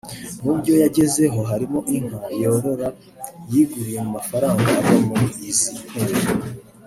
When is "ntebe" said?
5.89-6.15